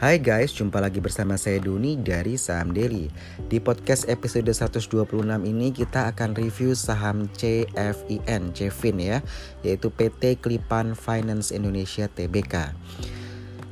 [0.00, 3.12] Hai guys, jumpa lagi bersama saya Duni dari Saham Daily.
[3.52, 4.96] Di podcast episode 126
[5.44, 9.20] ini kita akan review saham CFIN, CFIN ya,
[9.60, 12.72] yaitu PT Klipan Finance Indonesia Tbk.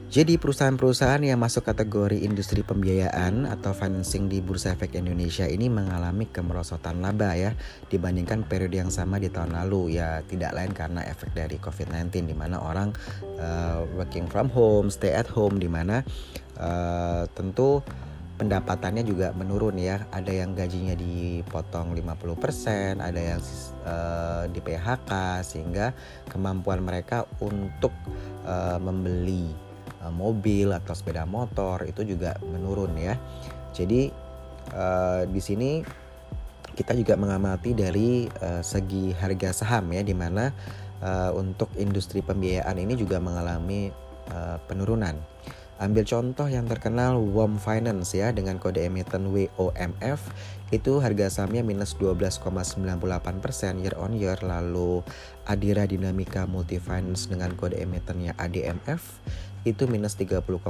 [0.08, 6.24] Jadi perusahaan-perusahaan yang masuk kategori industri pembiayaan atau financing di Bursa Efek Indonesia ini mengalami
[6.24, 7.52] kemerosotan laba ya
[7.92, 12.32] dibandingkan periode yang sama di tahun lalu ya tidak lain karena efek dari COVID-19 di
[12.32, 12.96] mana orang
[13.36, 16.00] uh, working from home, stay at home di mana
[16.56, 17.84] uh, tentu
[18.40, 20.08] pendapatannya juga menurun ya.
[20.08, 23.44] Ada yang gajinya dipotong 50%, ada yang
[23.84, 25.92] uh, di PHK sehingga
[26.32, 27.92] kemampuan mereka untuk
[28.48, 29.67] uh, membeli
[30.10, 33.14] mobil atau sepeda motor itu juga menurun ya.
[33.72, 34.10] Jadi
[34.74, 35.80] uh, di sini
[36.78, 40.54] kita juga mengamati dari uh, segi harga saham ya di mana
[41.02, 43.90] uh, untuk industri pembiayaan ini juga mengalami
[44.30, 45.18] uh, penurunan.
[45.78, 50.20] Ambil contoh yang terkenal WOM Finance ya dengan kode emiten WOMF
[50.74, 52.82] itu harga sahamnya minus 12,98%
[53.78, 55.06] year on year lalu
[55.46, 59.22] Adira Dinamika Multifinance dengan kode emitennya ADMF
[59.68, 60.64] itu minus 30,59%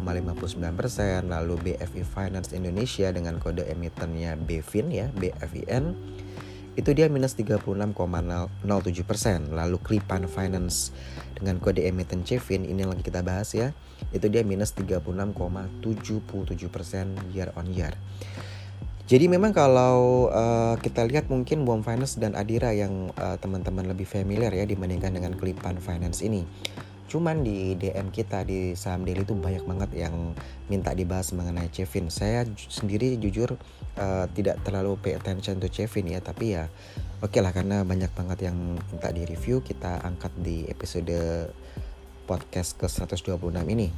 [1.31, 5.95] lalu BFI Finance Indonesia dengan kode emitennya BFIN ya BFIN
[6.79, 8.55] itu dia minus 36,07%.
[9.51, 10.95] Lalu Klipan Finance
[11.35, 13.75] dengan kode emiten Cevin ini yang lagi kita bahas ya,
[14.15, 15.83] itu dia minus 36,77%
[17.35, 17.99] year on year.
[19.09, 24.05] Jadi memang kalau uh, kita lihat mungkin Bomb Finance dan Adira yang uh, teman-teman lebih
[24.07, 26.47] familiar ya dibandingkan dengan Klipan Finance ini.
[27.09, 30.37] Cuman di DM kita di saham daily itu banyak banget yang
[30.69, 32.13] minta dibahas mengenai Chevin.
[32.13, 33.57] Saya sendiri jujur
[33.97, 36.69] uh, tidak terlalu pay attention to Chevin ya, tapi ya
[37.25, 41.17] oke lah karena banyak banget yang minta di review kita angkat di episode
[42.29, 43.41] podcast ke 126
[43.73, 43.89] ini.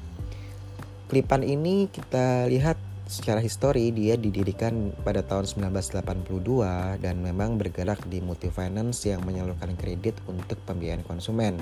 [1.10, 2.78] Klipan ini kita lihat
[3.10, 9.74] secara histori dia didirikan pada tahun 1982 dan memang bergerak di multi finance yang menyalurkan
[9.74, 11.58] kredit untuk pembiayaan konsumen.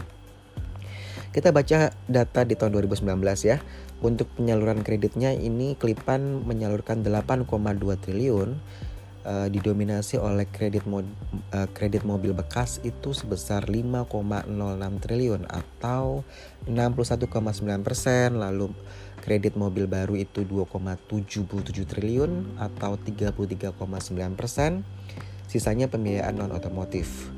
[1.31, 3.05] Kita baca data di tahun 2019
[3.45, 3.59] ya.
[3.99, 7.45] Untuk penyaluran kreditnya ini Klipan menyalurkan 8,2
[7.99, 8.59] triliun
[9.29, 14.49] uh, didominasi oleh kredit mo uh, kredit mobil bekas itu sebesar 5,06
[15.05, 16.25] triliun atau
[16.65, 18.73] 61,9 persen lalu
[19.21, 21.45] kredit mobil baru itu 2,77
[21.85, 23.77] triliun atau 33,9
[24.39, 24.87] persen
[25.49, 27.38] sisanya pembiayaan non otomotif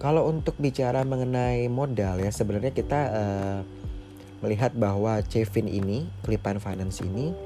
[0.00, 3.60] kalau untuk bicara mengenai modal ya sebenarnya kita uh,
[4.40, 7.36] melihat bahwa Cevin ini, Klipan Finance ini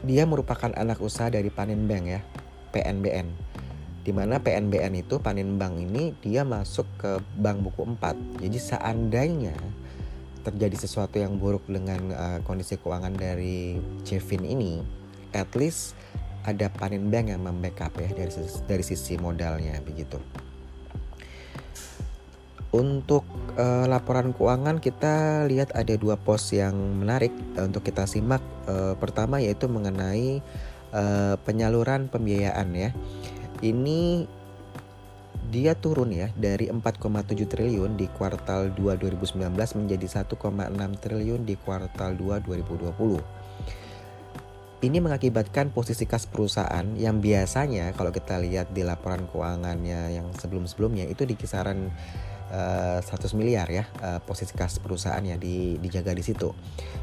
[0.00, 2.20] dia merupakan anak usaha dari Panin Bank ya,
[2.72, 3.28] PNBN.
[4.06, 8.40] Di mana PNBN itu Panin Bank ini dia masuk ke Bank Buku 4.
[8.40, 9.56] Jadi seandainya
[10.46, 13.76] terjadi sesuatu yang buruk dengan uh, kondisi keuangan dari
[14.06, 14.80] Cevin ini,
[15.34, 15.98] at least
[16.46, 18.32] ada Panin Bank yang membackup ya dari
[18.64, 20.45] dari sisi modalnya begitu.
[22.76, 23.24] Untuk
[23.56, 28.44] uh, laporan keuangan kita lihat ada dua pos yang menarik uh, untuk kita simak.
[28.68, 30.44] Uh, pertama yaitu mengenai
[30.92, 32.92] uh, penyaluran pembiayaan ya.
[33.64, 34.28] Ini
[35.48, 40.36] dia turun ya dari 4,7 triliun di kuartal 2 2019 menjadi 1,6
[41.00, 42.92] triliun di kuartal 2 2020.
[44.76, 51.08] Ini mengakibatkan posisi kas perusahaan yang biasanya kalau kita lihat di laporan keuangannya yang sebelum-sebelumnya
[51.08, 51.88] itu di kisaran
[52.50, 56.52] uh, eh, 100 miliar ya uh, posisi kas perusahaan ya di, dijaga di situ.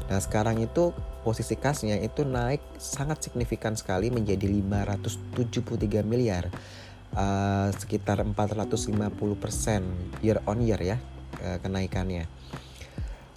[0.08, 0.92] Nah sekarang itu
[1.24, 6.48] posisi kasnya itu naik sangat signifikan sekali menjadi 573 miliar,
[7.16, 8.94] uh, sekitar 450
[9.36, 9.82] persen
[10.20, 10.96] year on year ya
[11.44, 12.28] uh, kenaikannya.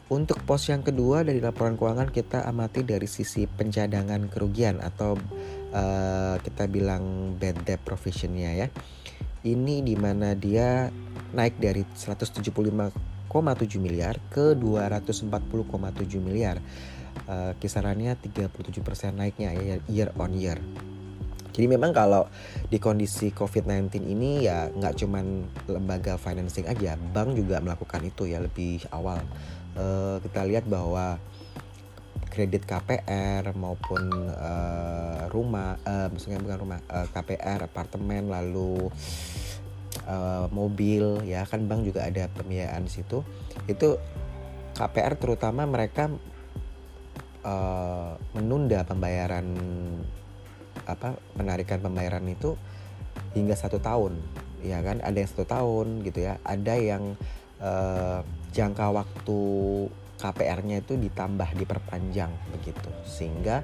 [0.07, 5.19] Untuk pos yang kedua dari laporan keuangan kita amati dari sisi pencadangan kerugian atau
[5.75, 8.67] uh, kita bilang bad debt provisionnya ya.
[9.43, 10.87] Ini di mana dia
[11.33, 12.91] naik dari 175,7
[13.79, 15.31] miliar ke 240,7
[16.21, 16.59] miliar.
[17.27, 18.77] Uh, kisarannya 37%
[19.11, 20.61] naiknya ya year on year.
[21.57, 22.29] Jadi memang kalau
[22.69, 28.37] di kondisi COVID-19 ini ya nggak cuman lembaga financing aja, bank juga melakukan itu ya
[28.37, 29.17] lebih awal.
[29.73, 31.17] Uh, kita lihat bahwa
[32.29, 38.93] kredit KPR maupun uh, rumah, uh, maksudnya bukan rumah, uh, KPR, apartemen, lalu
[40.07, 43.21] uh, mobil ya kan bank juga ada pembiayaan di situ
[43.67, 43.99] itu
[44.73, 46.09] KPR terutama mereka
[47.43, 49.47] uh, menunda pembayaran
[50.87, 52.55] apa penarikan pembayaran itu
[53.35, 54.17] hingga satu tahun
[54.63, 57.13] ya kan ada yang satu tahun gitu ya ada yang
[57.61, 58.21] uh,
[58.53, 59.39] jangka waktu
[60.17, 63.61] KPR-nya itu ditambah diperpanjang begitu sehingga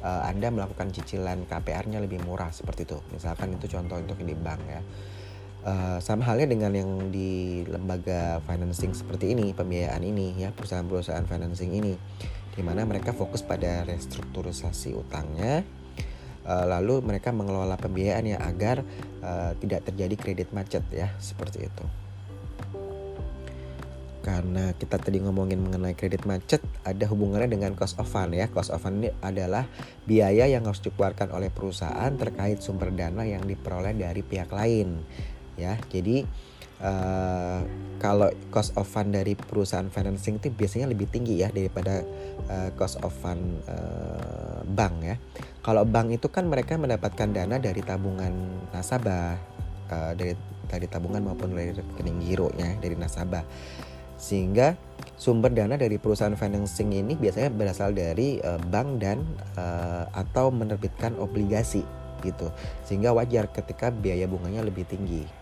[0.00, 2.98] uh, Anda melakukan cicilan KPR-nya lebih murah seperti itu.
[3.12, 4.80] Misalkan itu contoh untuk di bank ya.
[5.60, 11.76] Uh, sama halnya dengan yang di lembaga financing seperti ini, pembiayaan ini ya, perusahaan-perusahaan financing
[11.76, 12.00] ini
[12.56, 15.60] di mana mereka fokus pada restrukturisasi utangnya
[16.48, 18.80] uh, lalu mereka mengelola pembiayaan ya agar
[19.20, 21.84] uh, tidak terjadi kredit macet ya, seperti itu.
[24.20, 28.48] Karena kita tadi ngomongin mengenai kredit macet ada hubungannya dengan cost of fund ya.
[28.48, 29.64] Cost of fund ini adalah
[30.04, 35.00] biaya yang harus dikeluarkan oleh perusahaan terkait sumber dana yang diperoleh dari pihak lain
[35.60, 35.76] ya.
[35.92, 36.24] Jadi
[36.80, 37.60] uh,
[38.00, 42.00] kalau cost of fund dari perusahaan financing itu biasanya lebih tinggi ya daripada
[42.48, 45.16] uh, cost of fund uh, bank ya.
[45.60, 48.32] Kalau bank itu kan mereka mendapatkan dana dari tabungan
[48.72, 49.36] nasabah
[49.92, 50.32] uh, dari
[50.66, 53.44] dari tabungan maupun dari rekening giro ya dari nasabah.
[54.20, 54.76] Sehingga
[55.16, 59.24] sumber dana dari perusahaan financing ini biasanya berasal dari uh, bank dan
[59.60, 61.84] uh, atau menerbitkan obligasi
[62.24, 62.48] gitu.
[62.88, 65.39] Sehingga wajar ketika biaya bunganya lebih tinggi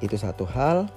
[0.00, 0.88] itu satu hal.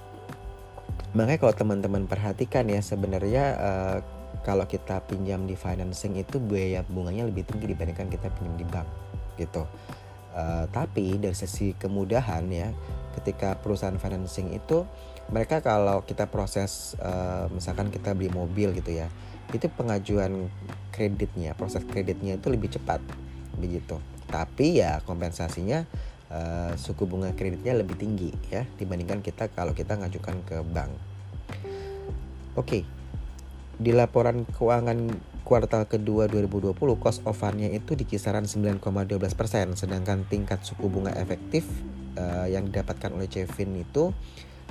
[1.16, 3.98] Makanya kalau teman-teman perhatikan ya sebenarnya uh,
[4.46, 8.88] kalau kita pinjam di financing itu biaya bunganya lebih tinggi dibandingkan kita pinjam di bank
[9.36, 9.66] gitu.
[10.30, 12.70] Uh, tapi dari sisi kemudahan ya
[13.18, 14.86] ketika perusahaan financing itu
[15.34, 19.10] mereka kalau kita proses uh, misalkan kita beli mobil gitu ya
[19.50, 20.46] itu pengajuan
[20.94, 23.02] kreditnya proses kreditnya itu lebih cepat
[23.58, 23.98] begitu.
[24.30, 25.82] Tapi ya kompensasinya
[26.30, 30.92] uh, suku bunga kreditnya lebih tinggi ya dibandingkan kita kalau kita ngajukan ke bank
[32.56, 32.82] oke okay.
[33.76, 35.10] di laporan keuangan
[35.44, 38.78] kuartal kedua 2020 cost of fundnya itu di kisaran 9,12%
[39.74, 41.66] sedangkan tingkat suku bunga efektif
[42.14, 44.14] uh, yang didapatkan oleh Cevin itu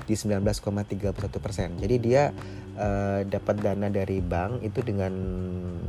[0.08, 1.76] di 19,31 persen.
[1.76, 2.32] Jadi dia
[2.80, 5.12] uh, dapat dana dari bank itu dengan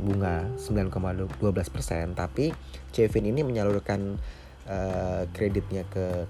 [0.03, 1.39] bunga 9,12
[1.71, 2.51] persen, tapi
[2.91, 4.19] Cevin ini menyalurkan
[4.67, 6.25] uh, kreditnya ke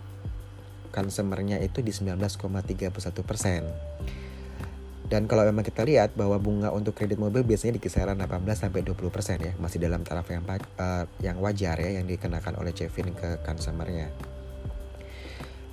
[0.91, 2.91] consumernya itu di 19,31
[3.23, 3.63] persen.
[5.11, 8.79] Dan kalau memang kita lihat bahwa bunga untuk kredit mobil biasanya di kisaran 18 sampai
[8.79, 13.11] 20 persen ya, masih dalam taraf yang uh, yang wajar ya yang dikenakan oleh Cevin
[13.11, 14.07] ke consumernya.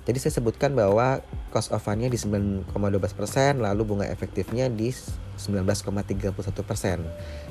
[0.07, 2.69] Jadi saya sebutkan bahwa cost of fundnya di 9,12%,
[3.59, 4.89] lalu bunga efektifnya di
[5.39, 6.35] 19,31%.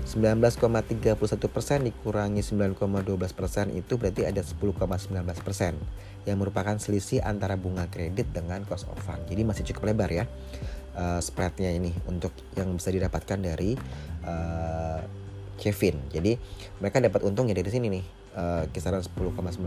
[0.04, 8.84] 19,31% dikurangi 9,12% itu berarti ada 10,19% yang merupakan selisih antara bunga kredit dengan cost
[8.92, 9.24] of fund.
[9.32, 10.28] Jadi masih cukup lebar ya
[10.92, 13.72] uh, spreadnya ini untuk yang bisa didapatkan dari
[14.28, 15.00] uh,
[15.56, 16.04] Kevin.
[16.12, 16.36] Jadi
[16.84, 18.04] mereka dapat untung ya dari sini nih
[18.36, 19.64] uh, kisaran 10,19%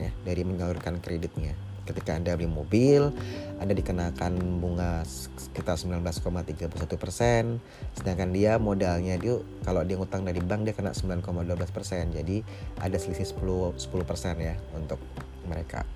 [0.00, 1.52] ya dari menyalurkan kreditnya
[1.88, 3.08] ketika Anda beli mobil,
[3.56, 6.68] Anda dikenakan bunga sekitar 19,31
[7.00, 7.64] persen,
[7.96, 11.24] sedangkan dia modalnya dia kalau dia ngutang dari bank dia kena 9,12
[11.72, 12.44] persen, jadi
[12.84, 15.00] ada selisih 10 10 persen ya untuk
[15.48, 15.88] mereka.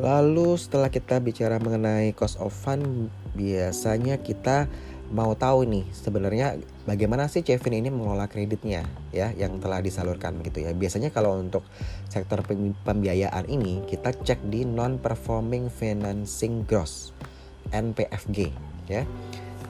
[0.00, 4.66] Lalu setelah kita bicara mengenai cost of fund, biasanya kita
[5.10, 10.62] mau tahu nih sebenarnya bagaimana sih Kevin ini mengelola kreditnya ya yang telah disalurkan gitu
[10.62, 10.70] ya.
[10.72, 11.66] Biasanya kalau untuk
[12.08, 12.40] sektor
[12.86, 17.12] pembiayaan ini kita cek di non performing financing gross
[17.74, 18.38] NPFG
[18.88, 19.02] ya.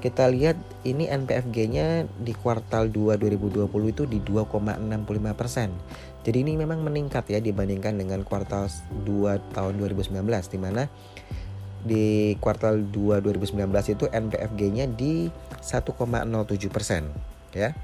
[0.02, 4.82] Kita lihat ini NPFG-nya di kuartal 2 2020 itu di 2,65
[5.38, 5.70] persen.
[6.26, 8.66] Jadi ini memang meningkat ya dibandingkan dengan kuartal
[9.06, 10.90] 2 tahun 2019 di mana
[11.82, 13.58] di kuartal 2 2019
[13.94, 15.26] itu NPFG-nya di
[15.58, 17.10] 1,07 persen
[17.50, 17.74] ya.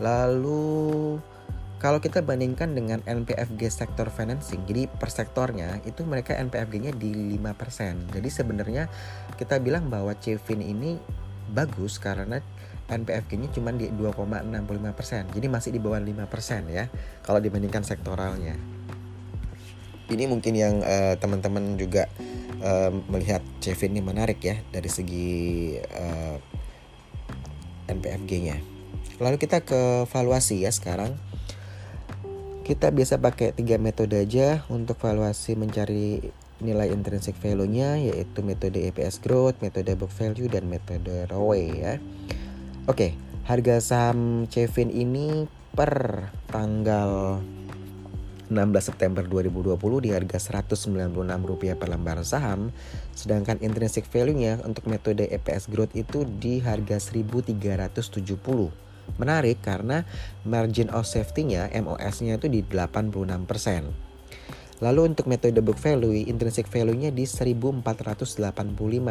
[0.00, 1.20] Lalu
[1.80, 8.12] kalau kita bandingkan dengan NPFG sektor financing, jadi per sektornya itu mereka NPFG-nya di 5%.
[8.12, 8.84] Jadi sebenarnya
[9.40, 11.00] kita bilang bahwa Cevin ini
[11.52, 12.40] bagus karena
[12.84, 15.32] NPFG-nya cuma di 2,65%.
[15.32, 16.84] Jadi masih di bawah 5% ya
[17.24, 18.79] kalau dibandingkan sektoralnya
[20.10, 22.10] ini mungkin yang uh, teman-teman juga
[22.60, 25.30] uh, melihat CV ini menarik ya dari segi
[25.78, 28.56] uh, eh, NPFG-nya.
[29.20, 31.18] Lalu kita ke valuasi ya sekarang.
[32.64, 36.22] Kita biasa pakai tiga metode aja untuk valuasi mencari
[36.62, 41.98] nilai intrinsic value-nya yaitu metode EPS growth, metode book value dan metode ROE ya.
[42.86, 47.42] Oke, harga saham Cevin ini per tanggal
[48.50, 52.74] 16 September 2020 di harga Rp196 per lembar saham,
[53.14, 58.10] sedangkan intrinsic value-nya untuk metode EPS growth itu di harga 1370.
[59.16, 60.02] Menarik karena
[60.42, 64.09] margin of safety-nya MOS-nya itu di 86%.
[64.80, 68.40] Lalu untuk metode book value, intrinsic value-nya di 1485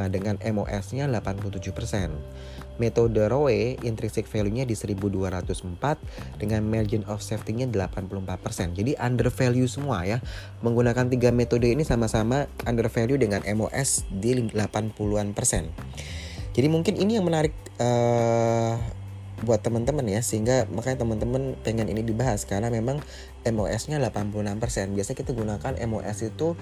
[0.09, 2.81] dengan MOS-nya 87%.
[2.81, 8.73] Metode ROE, intrinsic value-nya di 1204 dengan margin of safety-nya 84%.
[8.73, 10.17] Jadi under value semua ya.
[10.65, 15.69] Menggunakan tiga metode ini sama-sama under value dengan MOS di 80-an persen.
[16.49, 18.98] Jadi mungkin ini yang menarik uh,
[19.49, 23.01] buat teman-teman ya sehingga makanya teman-teman pengen ini dibahas karena memang
[23.41, 24.93] MOS-nya 86%.
[24.93, 26.53] Biasanya kita gunakan MOS itu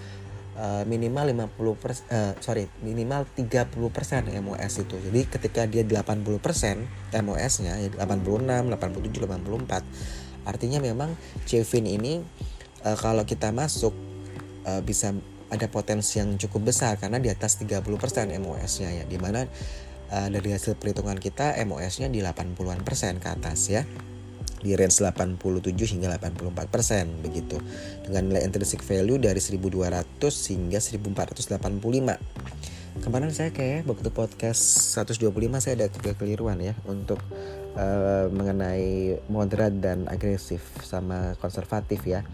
[0.56, 4.96] uh, minimal 50 persen, uh, sorry minimal 30 persen MOS itu.
[4.96, 11.12] Jadi ketika dia 80 persen MOS-nya ya 86, 87, 84 artinya memang
[11.44, 12.24] Cevin ini
[12.88, 13.92] uh, kalau kita masuk
[14.64, 15.12] uh, bisa
[15.48, 17.84] ada potensi yang cukup besar karena di atas 30%
[18.40, 19.48] MOS-nya ya di mana
[20.12, 23.84] uh, dari hasil perhitungan kita MOS-nya di 80-an persen ke atas ya.
[24.58, 25.38] Di range 87
[25.94, 27.62] hingga 84 persen begitu.
[28.04, 29.94] Dengan nilai intrinsic value dari 1200
[30.52, 32.58] hingga 1485
[32.98, 35.30] kemarin saya kayak waktu podcast 125
[35.62, 37.22] saya ada kekeliruan ya untuk
[37.78, 42.26] uh, mengenai moderat dan agresif sama konservatif ya.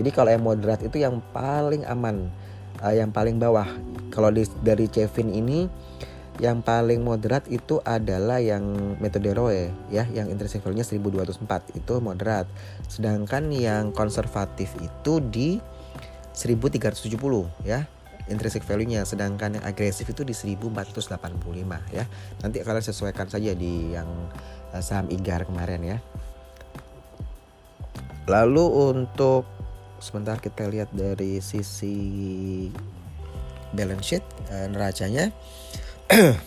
[0.00, 2.32] Jadi kalau yang moderat itu yang paling aman
[2.80, 3.68] uh, yang paling bawah.
[4.12, 5.68] Kalau di, dari Kevin ini
[6.36, 12.44] yang paling moderat itu adalah yang metode ROE ya yang intrinsic value-nya 1204 itu moderat.
[12.92, 15.56] Sedangkan yang konservatif itu di
[16.36, 17.16] 1370
[17.64, 17.88] ya
[18.28, 19.08] intrinsic value-nya.
[19.08, 21.16] Sedangkan yang agresif itu di 1485
[21.96, 22.04] ya.
[22.44, 24.08] Nanti kalian sesuaikan saja di yang
[24.76, 25.98] eh, saham IGAR kemarin ya.
[28.28, 29.48] Lalu untuk
[30.04, 31.96] sebentar kita lihat dari sisi
[33.72, 35.32] balance sheet eh, neracanya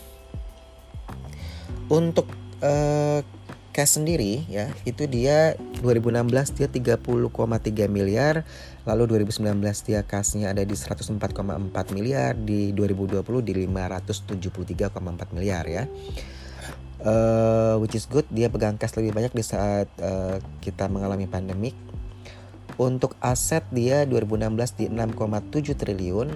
[2.00, 2.26] untuk
[2.64, 3.20] uh,
[3.70, 7.30] cash sendiri ya itu dia 2016 dia 30,3
[7.86, 8.42] miliar
[8.84, 11.16] lalu 2019 dia cashnya ada di 104,4
[11.94, 15.84] miliar di 2020 di 573,4 miliar ya.
[17.00, 21.72] Uh, which is good dia pegang cash lebih banyak di saat uh, kita mengalami pandemik.
[22.76, 26.28] Untuk aset dia 2016 di 6,7 triliun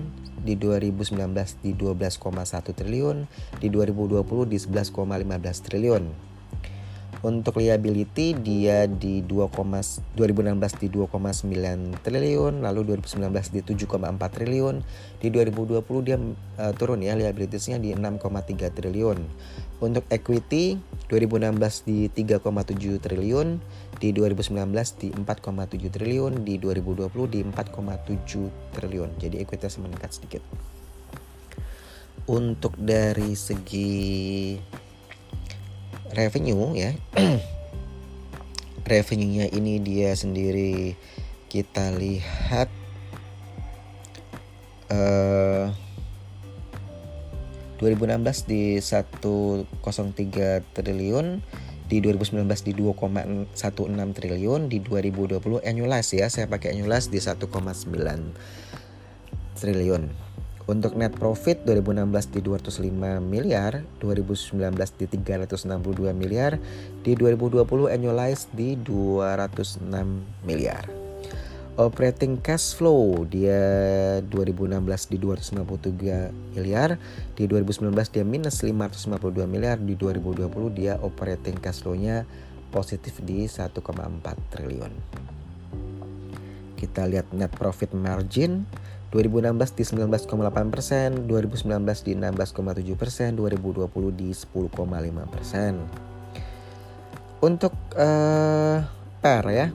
[0.45, 3.25] di 2019 di 12,1 triliun,
[3.59, 6.05] di 2020 di 11,15 triliun.
[7.25, 14.85] Untuk liability dia di 2, 2016 di 2,9 triliun, lalu 2019 di 7,4 triliun,
[15.25, 19.19] di 2020 dia uh, turun ya liabilitiesnya di 6,3 triliun.
[19.81, 20.77] Untuk equity
[21.09, 23.57] 2016 di 3,7 triliun,
[23.99, 29.11] di 2019 di 4,7 triliun, di 2020 di 4,7 triliun.
[29.19, 30.43] Jadi ekuitas meningkat sedikit.
[32.25, 34.57] Untuk dari segi
[36.15, 36.91] revenue ya.
[38.85, 40.93] Revenue-nya ini dia sendiri
[41.49, 42.69] kita lihat
[44.93, 45.73] uh,
[47.81, 49.67] 2016 di 103
[50.73, 51.27] triliun
[51.85, 53.53] di 2019 di 2,16
[54.17, 57.45] triliun di 2020 annualized ya saya pakai annualized di 1,9
[59.61, 60.05] triliun.
[60.65, 66.57] Untuk net profit 2016 di 205 miliar 2019 di 362 miliar
[67.05, 69.85] di 2020 annualized di 206
[70.41, 71.04] miliar
[71.75, 73.59] operating cash flow dia
[74.23, 76.99] 2016 di 253 miliar,
[77.35, 82.23] di 2019 dia minus 552 miliar, di 2020 dia operating cash flow-nya
[82.71, 83.75] positif di 1,4
[84.55, 84.93] triliun.
[86.79, 88.67] Kita lihat net profit margin
[89.15, 94.75] 2016 di 19,8 persen, 2019 di 16,7 persen, 2020 di 10,5
[95.31, 95.73] persen.
[97.39, 98.79] Untuk uh,
[99.23, 99.71] per ya,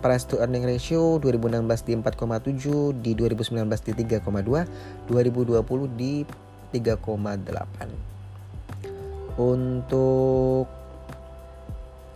[0.00, 4.64] price to earning ratio 2016 di 4,7, di 2019 di 3,2,
[5.06, 6.24] 2020 di
[6.72, 9.36] 3,8.
[9.36, 10.66] Untuk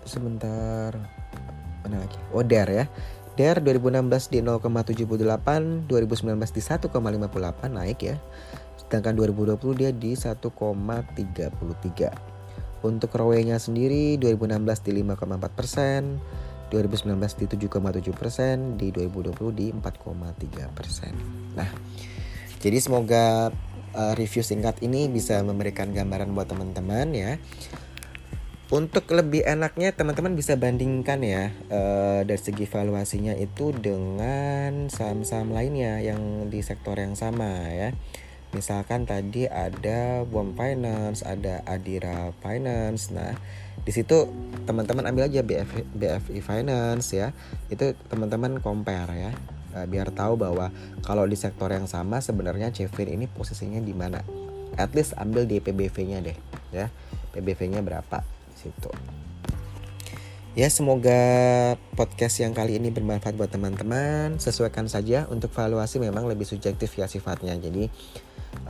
[0.05, 0.93] sebentar
[1.85, 2.17] mana lagi?
[2.33, 2.89] Oh, DER ya.
[3.37, 8.17] DER 2016 di 0,78, 2019 di 1,58 naik ya.
[8.81, 12.33] Sedangkan 2020 dia di 1,33.
[12.85, 16.21] Untuk ROE-nya sendiri 2016 di 5,4 persen,
[16.75, 21.15] 2019 di 7,7 persen, di 2020 di 4,3 persen.
[21.55, 21.71] Nah,
[22.59, 23.55] jadi semoga
[23.95, 27.39] uh, review singkat ini bisa memberikan gambaran buat teman-teman ya.
[28.75, 36.03] Untuk lebih enaknya teman-teman bisa bandingkan ya uh, dari segi valuasinya itu dengan saham-saham lainnya
[36.03, 37.95] yang di sektor yang sama ya.
[38.57, 43.11] Misalkan tadi ada BOM Finance, ada Adira Finance.
[43.11, 43.35] Nah,
[43.85, 44.29] di situ
[44.65, 47.37] teman-teman ambil aja BF, BFI Finance ya.
[47.69, 49.33] Itu teman-teman compare ya.
[49.77, 50.71] uh, biar tahu bahwa
[51.03, 54.23] kalau di sektor yang sama sebenarnya Cevin ini posisinya di mana
[54.79, 56.39] at least ambil di PBV-nya deh
[56.75, 56.91] ya
[57.35, 58.91] PBV-nya berapa di situ
[60.55, 61.19] Ya semoga
[61.99, 64.39] podcast yang kali ini bermanfaat buat teman-teman.
[64.39, 67.59] Sesuaikan saja untuk valuasi memang lebih subjektif ya sifatnya.
[67.59, 67.91] Jadi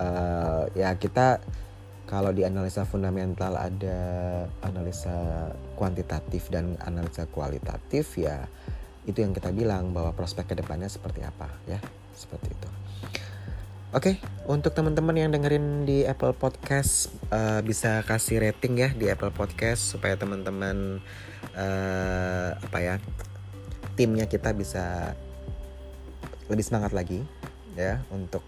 [0.01, 1.45] uh, ya kita
[2.05, 4.01] kalau di analisa fundamental ada
[4.61, 8.45] analisa kuantitatif dan analisa kualitatif ya
[9.05, 11.81] itu yang kita bilang bahwa prospek ke depannya seperti apa ya
[12.17, 12.69] seperti itu.
[13.95, 19.07] Oke, okay, untuk teman-teman yang dengerin di Apple Podcast uh, bisa kasih rating ya di
[19.07, 20.99] Apple Podcast supaya teman-teman
[21.55, 22.95] uh, apa ya
[23.95, 25.15] timnya kita bisa
[26.51, 27.23] lebih semangat lagi
[27.79, 28.43] ya untuk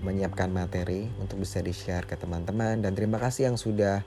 [0.00, 2.78] menyiapkan materi untuk bisa di-share ke teman-teman.
[2.82, 4.06] Dan terima kasih yang sudah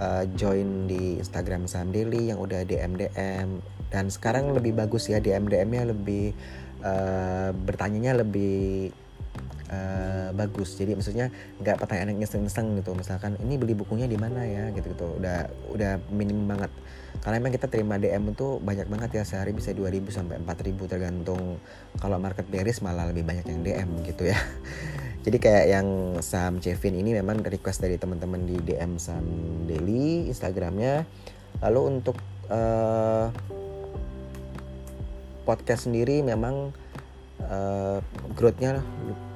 [0.00, 3.48] uh, join di Instagram Sam Daily yang udah DM DM
[3.92, 6.34] dan sekarang lebih bagus ya DM DM-nya lebih
[6.82, 8.90] uh, bertanyanya lebih
[9.70, 10.74] uh, bagus.
[10.74, 11.28] Jadi maksudnya
[11.60, 12.96] nggak pertanyaan yang iseng-iseng gitu.
[12.96, 14.72] Misalkan ini beli bukunya di mana ya?
[14.72, 16.72] Gitu gitu udah udah minim banget
[17.22, 21.58] karena emang kita terima DM itu banyak banget ya sehari bisa 2000 sampai 4000 tergantung
[21.98, 24.38] kalau market bearish malah lebih banyak yang DM gitu ya.
[25.26, 25.88] Jadi kayak yang
[26.22, 29.26] Sam Chevin ini memang request dari teman-teman di DM Sam
[29.66, 31.02] Daily Instagramnya.
[31.66, 33.32] Lalu untuk uh,
[35.42, 36.70] podcast sendiri memang
[37.44, 37.98] uh,
[38.32, 38.80] growthnya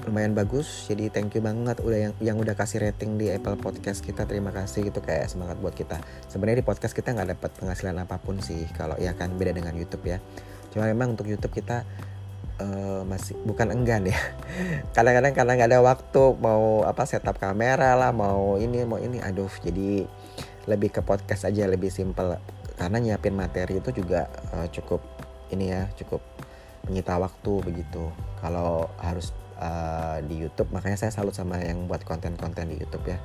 [0.08, 0.88] lumayan bagus.
[0.88, 4.24] Jadi thank you banget udah yang yang udah kasih rating di Apple Podcast kita.
[4.24, 6.00] Terima kasih gitu kayak semangat buat kita.
[6.30, 9.76] Sebenarnya di podcast kita nggak dapat penghasilan apa pun sih kalau ya kan beda dengan
[9.76, 10.18] YouTube ya.
[10.72, 11.84] Cuma memang untuk YouTube kita
[12.62, 14.18] uh, masih bukan enggan ya.
[14.96, 19.20] Kadang-kadang karena nggak ada waktu mau apa setup kamera lah mau ini mau ini.
[19.20, 20.08] Aduh jadi
[20.68, 22.40] lebih ke podcast aja lebih simple.
[22.80, 24.24] Karena nyiapin materi itu juga
[24.56, 25.04] uh, cukup
[25.50, 26.22] ini ya cukup
[26.88, 28.12] menyita waktu begitu.
[28.40, 33.18] Kalau harus uh, di YouTube makanya saya salut sama yang buat konten-konten di YouTube ya.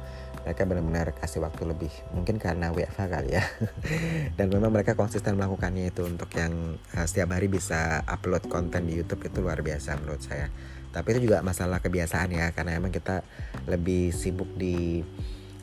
[0.46, 1.90] Mereka benar-benar kasih waktu lebih.
[2.14, 3.44] Mungkin karena WFH kali ya.
[4.38, 9.00] Dan memang mereka konsisten melakukannya itu untuk yang uh, setiap hari bisa upload konten di
[9.00, 10.52] YouTube itu luar biasa menurut saya.
[10.96, 13.20] Tapi itu juga masalah kebiasaan ya karena emang kita
[13.68, 15.04] lebih sibuk di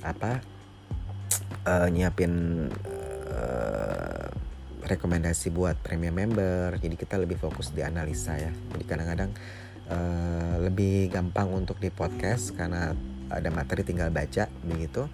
[0.02, 0.42] apa
[1.64, 2.66] uh, nyiapin
[4.96, 6.76] rekomendasi buat premium member.
[6.76, 8.52] Jadi kita lebih fokus di analisa ya.
[8.52, 9.30] Jadi kadang-kadang
[9.88, 12.92] uh, lebih gampang untuk di podcast karena
[13.32, 15.08] ada materi tinggal baca begitu.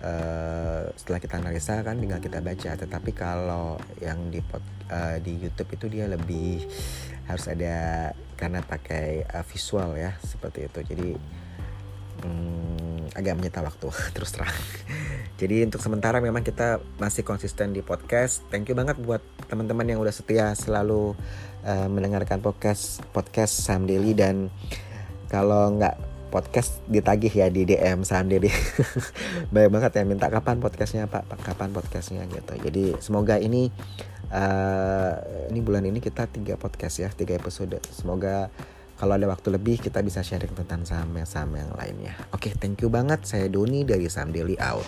[0.00, 2.70] Uh, setelah kita analisa kan tinggal kita baca.
[2.72, 6.64] Tetapi kalau yang di pod, uh, di YouTube itu dia lebih
[7.28, 10.80] harus ada karena pakai uh, visual ya seperti itu.
[10.80, 11.08] Jadi
[12.24, 14.54] hmm, agak menyita waktu terus terang.
[15.40, 18.44] Jadi untuk sementara memang kita masih konsisten di podcast.
[18.52, 21.16] Thank you banget buat teman-teman yang udah setia selalu
[21.64, 24.12] uh, mendengarkan podcast podcast Sam Daily.
[24.12, 24.52] Dan
[25.32, 25.96] kalau nggak
[26.30, 28.52] podcast ditagih ya di DM Sam Daily.
[29.52, 31.24] Banyak banget ya minta kapan podcastnya pak?
[31.40, 32.28] Kapan podcastnya?
[32.28, 32.54] Gitu.
[32.60, 33.72] Jadi semoga ini
[34.30, 35.14] uh,
[35.50, 37.80] ini bulan ini kita tiga podcast ya tiga episode.
[37.90, 38.52] Semoga
[39.00, 42.12] kalau ada waktu lebih kita bisa sharing tentang saham-saham yang lainnya.
[42.36, 43.24] Oke, okay, thank you banget.
[43.24, 44.84] Saya Doni dari Saham Daily Out.